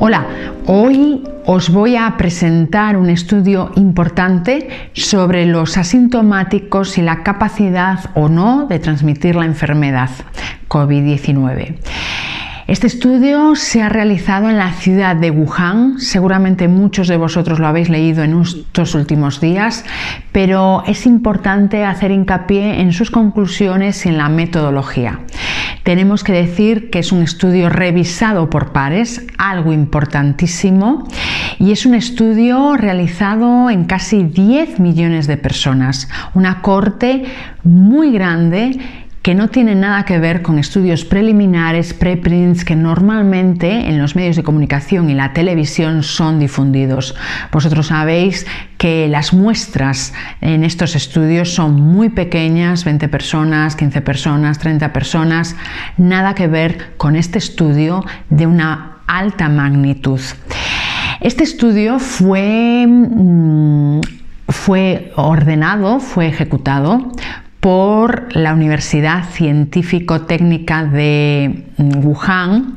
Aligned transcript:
Hola, 0.00 0.28
hoy 0.66 1.24
os 1.44 1.70
voy 1.70 1.96
a 1.96 2.16
presentar 2.16 2.96
un 2.96 3.10
estudio 3.10 3.72
importante 3.74 4.68
sobre 4.92 5.44
los 5.44 5.76
asintomáticos 5.76 6.98
y 6.98 7.02
la 7.02 7.24
capacidad 7.24 7.98
o 8.14 8.28
no 8.28 8.66
de 8.68 8.78
transmitir 8.78 9.34
la 9.34 9.44
enfermedad 9.44 10.10
COVID-19. 10.68 11.74
Este 12.68 12.86
estudio 12.86 13.56
se 13.56 13.80
ha 13.80 13.88
realizado 13.88 14.50
en 14.50 14.58
la 14.58 14.72
ciudad 14.72 15.16
de 15.16 15.30
Wuhan, 15.30 15.98
seguramente 15.98 16.68
muchos 16.68 17.08
de 17.08 17.16
vosotros 17.16 17.58
lo 17.58 17.66
habéis 17.66 17.88
leído 17.88 18.22
en 18.22 18.42
estos 18.42 18.94
últimos 18.94 19.40
días, 19.40 19.86
pero 20.32 20.82
es 20.86 21.06
importante 21.06 21.86
hacer 21.86 22.10
hincapié 22.10 22.82
en 22.82 22.92
sus 22.92 23.10
conclusiones 23.10 24.04
y 24.04 24.10
en 24.10 24.18
la 24.18 24.28
metodología. 24.28 25.20
Tenemos 25.82 26.22
que 26.22 26.34
decir 26.34 26.90
que 26.90 26.98
es 26.98 27.10
un 27.10 27.22
estudio 27.22 27.70
revisado 27.70 28.50
por 28.50 28.72
pares, 28.72 29.26
algo 29.38 29.72
importantísimo, 29.72 31.08
y 31.58 31.72
es 31.72 31.86
un 31.86 31.94
estudio 31.94 32.76
realizado 32.76 33.70
en 33.70 33.86
casi 33.86 34.24
10 34.24 34.78
millones 34.78 35.26
de 35.26 35.38
personas, 35.38 36.10
una 36.34 36.60
corte 36.60 37.24
muy 37.64 38.12
grande 38.12 38.78
que 39.28 39.34
no 39.34 39.48
tiene 39.48 39.74
nada 39.74 40.06
que 40.06 40.18
ver 40.18 40.40
con 40.40 40.58
estudios 40.58 41.04
preliminares, 41.04 41.92
preprints 41.92 42.64
que 42.64 42.74
normalmente 42.74 43.86
en 43.86 43.98
los 43.98 44.16
medios 44.16 44.36
de 44.36 44.42
comunicación 44.42 45.10
y 45.10 45.14
la 45.14 45.34
televisión 45.34 46.02
son 46.02 46.38
difundidos. 46.38 47.14
Vosotros 47.52 47.88
sabéis 47.88 48.46
que 48.78 49.06
las 49.06 49.34
muestras 49.34 50.14
en 50.40 50.64
estos 50.64 50.96
estudios 50.96 51.52
son 51.52 51.78
muy 51.78 52.08
pequeñas, 52.08 52.86
20 52.86 53.06
personas, 53.08 53.76
15 53.76 54.00
personas, 54.00 54.58
30 54.60 54.94
personas, 54.94 55.56
nada 55.98 56.34
que 56.34 56.46
ver 56.46 56.94
con 56.96 57.14
este 57.14 57.36
estudio 57.36 58.06
de 58.30 58.46
una 58.46 59.02
alta 59.06 59.50
magnitud. 59.50 60.22
Este 61.20 61.44
estudio 61.44 61.98
fue, 61.98 62.86
mm, 62.88 64.00
fue 64.48 65.12
ordenado, 65.16 66.00
fue 66.00 66.28
ejecutado 66.28 67.12
por 67.60 68.34
la 68.36 68.54
Universidad 68.54 69.28
Científico-Técnica 69.30 70.84
de 70.84 71.64
Wuhan 71.78 72.76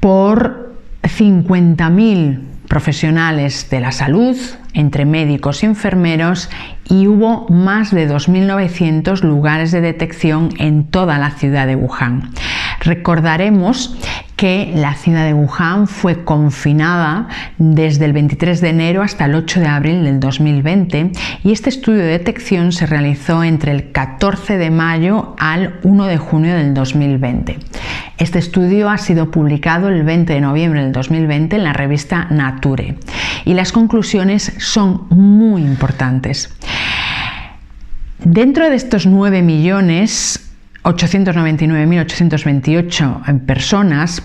por 0.00 0.74
50.000 1.02 2.40
profesionales 2.70 3.68
de 3.68 3.80
la 3.80 3.90
salud, 3.90 4.36
entre 4.74 5.04
médicos 5.04 5.64
y 5.64 5.66
enfermeros, 5.66 6.48
y 6.88 7.08
hubo 7.08 7.48
más 7.48 7.90
de 7.90 8.08
2.900 8.08 9.22
lugares 9.22 9.72
de 9.72 9.80
detección 9.80 10.50
en 10.56 10.84
toda 10.84 11.18
la 11.18 11.32
ciudad 11.32 11.66
de 11.66 11.74
Wuhan. 11.74 12.30
Recordaremos 12.78 13.98
que 14.36 14.72
la 14.74 14.94
ciudad 14.94 15.26
de 15.26 15.34
Wuhan 15.34 15.88
fue 15.88 16.24
confinada 16.24 17.26
desde 17.58 18.04
el 18.04 18.12
23 18.12 18.60
de 18.60 18.68
enero 18.70 19.02
hasta 19.02 19.24
el 19.24 19.34
8 19.34 19.60
de 19.60 19.66
abril 19.66 20.04
del 20.04 20.20
2020 20.20 21.12
y 21.42 21.52
este 21.52 21.68
estudio 21.68 22.00
de 22.00 22.18
detección 22.18 22.72
se 22.72 22.86
realizó 22.86 23.42
entre 23.42 23.72
el 23.72 23.90
14 23.90 24.58
de 24.58 24.70
mayo 24.70 25.34
al 25.38 25.80
1 25.82 26.06
de 26.06 26.16
junio 26.18 26.54
del 26.54 26.72
2020. 26.72 27.58
Este 28.20 28.38
estudio 28.38 28.88
ha 28.90 28.98
sido 28.98 29.30
publicado 29.30 29.88
el 29.88 30.04
20 30.04 30.34
de 30.34 30.42
noviembre 30.42 30.82
del 30.82 30.92
2020 30.92 31.56
en 31.56 31.64
la 31.64 31.72
revista 31.72 32.26
Nature 32.28 32.98
y 33.46 33.54
las 33.54 33.72
conclusiones 33.72 34.52
son 34.58 35.06
muy 35.08 35.62
importantes. 35.62 36.54
Dentro 38.18 38.68
de 38.68 38.76
estos 38.76 39.06
9 39.06 39.40
millones 39.40 40.52
899.828 40.84 43.46
personas, 43.46 44.22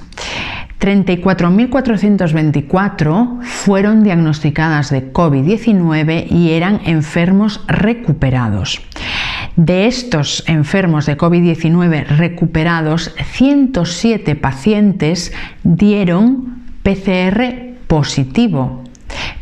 34.424 0.81 3.44
fueron 3.44 4.03
diagnosticadas 4.03 4.89
de 4.89 5.13
COVID-19 5.13 6.29
y 6.29 6.51
eran 6.51 6.81
enfermos 6.84 7.63
recuperados. 7.69 8.81
De 9.55 9.88
estos 9.88 10.43
enfermos 10.47 11.05
de 11.05 11.17
COVID-19 11.17 12.07
recuperados, 12.17 13.16
107 13.31 14.35
pacientes 14.35 15.31
dieron 15.63 16.61
PCR 16.83 17.77
positivo, 17.88 18.83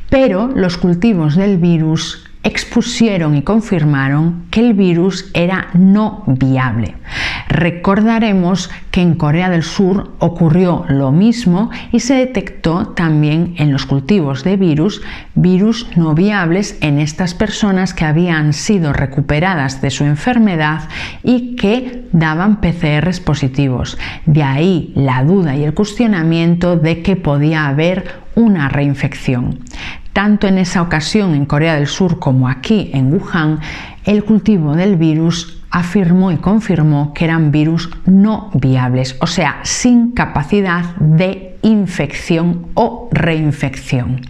pero 0.09 0.50
los 0.53 0.78
cultivos 0.78 1.35
del 1.35 1.57
virus 1.57 2.23
expusieron 2.44 3.36
y 3.36 3.42
confirmaron 3.42 4.46
que 4.52 4.59
el 4.59 4.74
virus 4.74 5.31
era 5.34 5.70
no 5.74 6.24
viable. 6.28 6.96
Recordaremos 7.48 8.70
que 8.92 9.02
en 9.02 9.16
Corea 9.16 9.50
del 9.50 9.64
Sur 9.64 10.12
ocurrió 10.20 10.86
lo 10.90 11.12
mismo 11.12 11.70
y 11.92 12.02
se 12.02 12.16
detectó 12.16 12.88
también 12.88 13.56
en 13.58 13.72
los 13.72 13.86
cultivos 13.86 14.44
de 14.44 14.58
virus 14.58 15.02
virus 15.36 15.88
no 15.96 16.14
viables 16.14 16.78
en 16.81 17.00
estas 17.00 17.34
personas 17.34 17.94
que 17.94 18.06
habían 18.06 18.54
sido 18.54 18.94
recuperadas 18.94 19.81
de 19.81 19.92
su 19.92 20.04
enfermedad 20.04 20.90
y 21.24 21.56
que 21.56 22.08
daban 22.12 22.62
PCRs 22.62 23.20
positivos. 23.20 23.98
De 24.25 24.44
ahí 24.44 24.92
la 24.96 25.24
duda 25.24 25.56
y 25.56 25.64
el 25.64 25.74
cuestionamiento 25.74 26.75
de 26.75 27.02
que 27.02 27.16
podía 27.16 27.68
haber 27.68 28.24
una 28.36 28.70
reinfección. 28.70 29.60
Tanto 30.13 30.47
en 30.47 30.59
esa 30.59 30.81
ocasión 30.81 31.35
en 31.35 31.46
Corea 31.46 31.75
del 31.75 31.88
Sur 31.88 32.19
como 32.19 32.47
aquí 32.47 32.90
en 32.94 33.13
Wuhan, 33.13 33.59
el 34.06 34.24
cultivo 34.24 34.74
del 34.75 34.96
virus 34.96 35.59
afirmó 35.72 36.31
y 36.31 36.38
confirmó 36.38 37.13
que 37.16 37.25
eran 37.25 37.51
virus 37.51 37.90
no 38.06 38.51
viables, 38.53 39.18
o 39.19 39.28
sea, 39.28 39.59
sin 39.63 40.12
capacidad 40.12 40.96
de 40.97 41.57
infección 41.63 42.68
o 42.75 43.09
reinfección. 43.12 44.22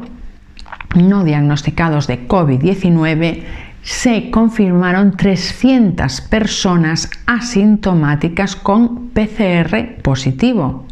no 0.95 1.23
diagnosticados 1.23 2.07
de 2.07 2.27
COVID-19 2.27 3.43
se 3.83 4.29
confirmaron 4.31 5.15
300 5.15 6.21
personas 6.21 7.09
asintomáticas 7.25 8.55
con 8.55 9.09
PCR 9.09 10.01
positivo. 10.01 10.85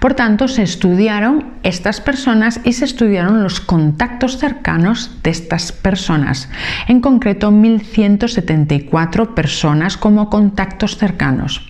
Por 0.00 0.14
tanto, 0.14 0.48
se 0.48 0.62
estudiaron 0.62 1.54
estas 1.62 2.00
personas 2.00 2.60
y 2.64 2.72
se 2.74 2.84
estudiaron 2.84 3.42
los 3.42 3.60
contactos 3.60 4.38
cercanos 4.38 5.22
de 5.22 5.30
estas 5.30 5.72
personas, 5.72 6.48
en 6.88 7.00
concreto 7.00 7.50
1.174 7.50 9.34
personas 9.34 9.96
como 9.96 10.28
contactos 10.28 10.96
cercanos. 10.96 11.66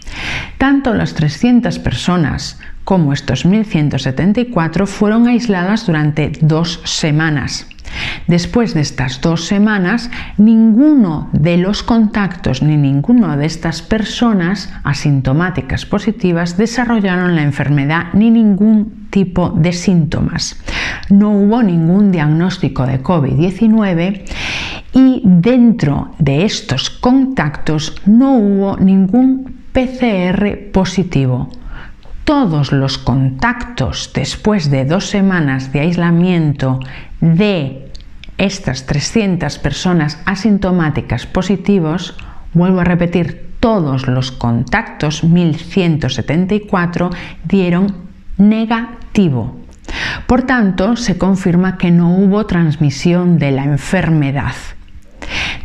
Tanto 0.59 0.95
las 0.95 1.15
300 1.15 1.79
personas 1.79 2.59
como 2.85 3.13
estos 3.13 3.47
1.174 3.47 4.87
fueron 4.87 5.29
aisladas 5.29 5.87
durante 5.87 6.33
dos 6.41 6.81
semanas. 6.85 7.67
Después 8.27 8.75
de 8.75 8.81
estas 8.81 9.21
dos 9.21 9.47
semanas, 9.47 10.11
ninguno 10.39 11.29
de 11.33 11.57
los 11.57 11.83
contactos 11.83 12.63
ni 12.63 12.77
ninguna 12.77 13.37
de 13.37 13.47
estas 13.47 13.83
personas 13.83 14.73
asintomáticas 14.85 15.87
positivas 15.87 16.57
desarrollaron 16.57 17.35
la 17.37 17.43
enfermedad 17.43 18.07
ni 18.13 18.31
ningún 18.31 19.09
tipo 19.11 19.51
de 19.51 19.73
síntomas. 19.73 20.57
No 21.11 21.31
hubo 21.31 21.63
ningún 21.63 22.13
diagnóstico 22.13 22.87
de 22.87 23.03
COVID-19 23.03 24.23
y 24.95 25.23
dentro 25.25 26.15
de 26.19 26.45
estos 26.45 26.91
contactos 26.91 27.95
no 28.07 28.37
hubo 28.37 28.77
ningún 28.77 29.63
PCR 29.73 30.71
positivo. 30.73 31.49
Todos 32.33 32.73
los 32.73 32.97
contactos 32.97 34.11
después 34.15 34.71
de 34.71 34.87
dos 34.87 35.05
semanas 35.05 35.71
de 35.71 35.81
aislamiento 35.81 36.81
de 37.21 37.93
estas 38.39 38.87
300 38.87 39.59
personas 39.59 40.19
asintomáticas 40.25 41.27
positivos, 41.27 42.17
vuelvo 42.55 42.81
a 42.81 42.85
repetir, 42.85 43.51
todos 43.61 44.09
los 44.09 44.33
contactos, 44.33 45.25
1174, 45.25 47.11
dieron 47.45 47.97
negativo. 48.39 49.61
Por 50.27 50.45
tanto, 50.45 50.97
se 50.97 51.19
confirma 51.19 51.77
que 51.77 51.91
no 51.91 52.17
hubo 52.17 52.47
transmisión 52.47 53.39
de 53.39 53.51
la 53.51 53.65
enfermedad. 53.65 54.55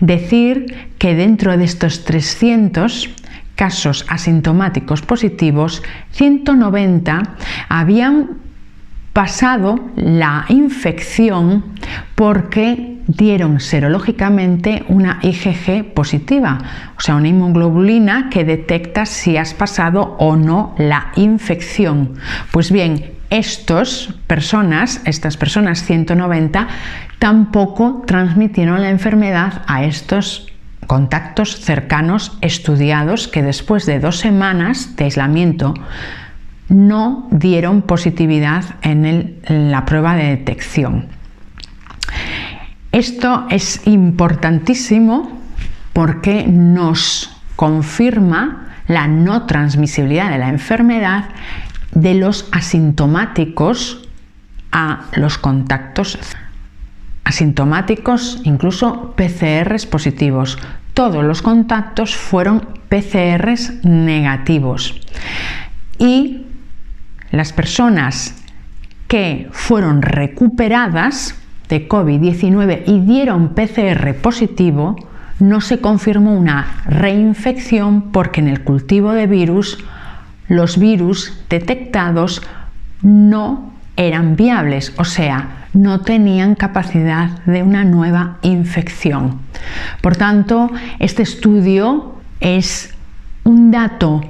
Decir 0.02 0.90
que 0.98 1.16
dentro 1.16 1.58
de 1.58 1.64
estos 1.64 2.04
300 2.04 3.16
casos 3.57 4.06
asintomáticos 4.07 5.01
positivos, 5.01 5.83
190 6.12 7.24
habían 7.68 8.38
pasado 9.12 9.80
la 9.95 10.45
infección 10.48 11.65
porque 12.15 13.00
dieron 13.07 13.59
serológicamente 13.59 14.86
una 14.89 15.19
IgG 15.24 15.94
positiva, 15.94 16.59
o 16.98 17.01
sea, 17.01 17.15
una 17.15 17.30
inmunoglobulina 17.30 18.30
que 18.30 18.45
detecta 18.45 19.06
si 19.07 19.36
has 19.38 19.56
pasado 19.56 20.15
o 20.19 20.36
no 20.36 20.75
la 20.77 21.12
infección. 21.15 22.13
Pues 22.51 22.71
bien, 22.71 23.13
estos 23.31 24.13
personas, 24.27 25.01
estas 25.06 25.36
personas 25.36 25.83
190, 25.83 26.68
tampoco 27.18 28.04
transmitieron 28.06 28.81
la 28.81 28.92
enfermedad 28.92 29.63
a 29.65 29.83
estos 29.83 30.54
contactos 30.88 31.60
cercanos 31.60 32.38
estudiados 32.42 33.28
que 33.28 33.44
después 33.44 33.86
de 33.86 34.00
dos 34.00 34.18
semanas 34.19 34.95
de 34.95 35.04
aislamiento 35.04 35.74
no 36.69 37.28
dieron 37.31 37.81
positividad 37.81 38.63
en, 38.81 39.39
la 39.48 39.86
prueba 39.86 40.16
de 40.16 40.36
detección. 40.36 41.07
Esto 42.92 43.45
es 43.50 43.86
importantísimo 43.86 45.39
porque 45.94 46.45
nos 46.48 47.36
confirma 47.56 48.68
la 48.88 49.07
no 49.07 49.45
transmisibilidad 49.45 50.30
de 50.30 50.38
la 50.38 50.50
enfermedad 50.50 51.25
de 51.92 52.16
los 52.16 52.48
asintomáticos 52.51 54.07
a 54.72 55.06
los 55.16 55.38
contactos 55.38 56.18
asintomáticos, 57.28 58.40
incluso 58.46 59.14
PCRs 59.18 59.86
positivos. 59.86 60.58
Todos 60.94 61.26
los 61.26 61.42
contactos 61.42 62.16
fueron 62.16 62.66
PCRs 62.88 63.84
negativos. 63.84 65.00
Y 66.00 66.46
las 67.32 67.52
personas 67.52 68.34
que 69.10 69.50
fueron 69.52 70.02
recuperadas 70.02 71.36
de 71.68 71.90
COVID-19 71.90 72.84
y 72.88 73.02
dieron 73.02 73.50
PCR 73.50 74.14
positivo, 74.16 74.96
no 75.40 75.60
se 75.60 75.80
confirmó 75.82 76.34
una 76.34 76.82
reinfección 76.86 78.14
porque 78.14 78.40
en 78.40 78.48
el 78.48 78.64
cultivo 78.64 79.12
de 79.12 79.28
virus 79.28 79.84
los 80.48 80.80
virus 80.80 81.38
detectados 81.50 82.42
no 83.02 83.77
eran 83.98 84.36
viables, 84.36 84.94
o 84.98 85.04
sea, 85.04 85.68
no 85.74 86.02
tenían 86.02 86.56
capacidad 86.56 87.44
de 87.46 87.64
una 87.64 87.84
nueva 87.84 88.38
infección. 88.42 89.40
Por 90.02 90.16
tanto, 90.16 90.72
este 91.00 91.24
estudio 91.24 92.16
es 92.40 92.94
un 93.44 93.72
dato 93.72 94.22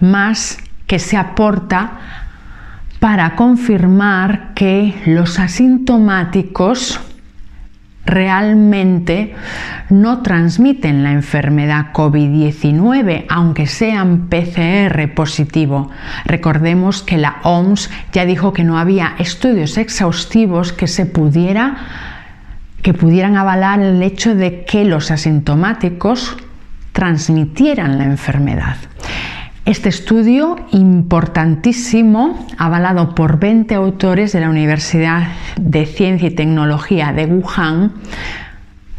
más 0.00 0.58
que 0.86 0.98
se 0.98 1.16
aporta 1.16 1.98
para 3.00 3.34
confirmar 3.36 4.54
que 4.54 4.94
los 5.06 5.38
asintomáticos 5.38 7.00
realmente 8.04 9.34
no 9.90 10.22
transmiten 10.22 11.04
la 11.04 11.12
enfermedad 11.12 11.92
COVID-19, 11.92 13.26
aunque 13.28 13.66
sean 13.66 14.28
PCR 14.28 15.14
positivo. 15.14 15.90
Recordemos 16.24 17.02
que 17.02 17.18
la 17.18 17.36
OMS 17.44 17.90
ya 18.12 18.24
dijo 18.24 18.52
que 18.52 18.64
no 18.64 18.78
había 18.78 19.14
estudios 19.18 19.78
exhaustivos 19.78 20.72
que 20.72 20.86
se 20.86 21.06
pudiera 21.06 21.76
que 22.82 22.94
pudieran 22.94 23.36
avalar 23.36 23.80
el 23.80 24.02
hecho 24.02 24.34
de 24.34 24.64
que 24.64 24.84
los 24.84 25.12
asintomáticos 25.12 26.36
transmitieran 26.92 27.96
la 27.96 28.04
enfermedad. 28.04 28.76
Este 29.64 29.90
estudio 29.90 30.56
importantísimo, 30.72 32.46
avalado 32.58 33.14
por 33.14 33.38
20 33.38 33.76
autores 33.76 34.32
de 34.32 34.40
la 34.40 34.50
Universidad 34.50 35.28
de 35.56 35.86
Ciencia 35.86 36.28
y 36.28 36.34
Tecnología 36.34 37.12
de 37.12 37.26
Wuhan, 37.26 37.92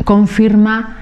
confirma 0.05 0.95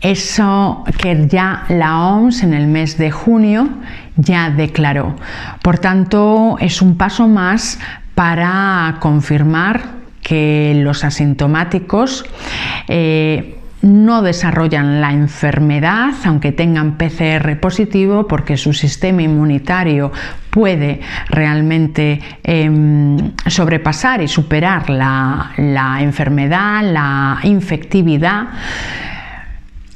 eso 0.00 0.82
que 1.00 1.28
ya 1.28 1.64
la 1.68 2.08
OMS 2.08 2.42
en 2.42 2.54
el 2.54 2.66
mes 2.66 2.98
de 2.98 3.12
junio 3.12 3.68
ya 4.16 4.50
declaró. 4.50 5.14
Por 5.62 5.78
tanto, 5.78 6.56
es 6.58 6.82
un 6.82 6.96
paso 6.96 7.28
más 7.28 7.78
para 8.16 8.96
confirmar 8.98 9.80
que 10.22 10.74
los 10.82 11.04
asintomáticos 11.04 12.24
eh, 12.88 13.60
no 13.84 14.22
desarrollan 14.22 15.00
la 15.00 15.12
enfermedad, 15.12 16.14
aunque 16.24 16.52
tengan 16.52 16.96
PCR 16.96 17.60
positivo, 17.60 18.26
porque 18.26 18.56
su 18.56 18.72
sistema 18.72 19.22
inmunitario 19.22 20.10
puede 20.48 21.00
realmente 21.28 22.20
em, 22.42 23.32
sobrepasar 23.46 24.22
y 24.22 24.28
superar 24.28 24.88
la, 24.88 25.52
la 25.58 26.02
enfermedad, 26.02 26.82
la 26.82 27.40
infectividad 27.42 28.48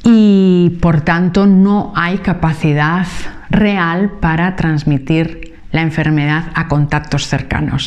y 0.04 0.78
por 0.80 1.00
tanto 1.00 1.46
no 1.46 1.92
hay 1.96 2.18
capacidad 2.18 3.06
real 3.50 4.12
para 4.20 4.54
transmitir 4.56 5.54
la 5.72 5.82
enfermedad 5.82 6.46
a 6.54 6.68
contactos 6.68 7.26
cercanos. 7.26 7.76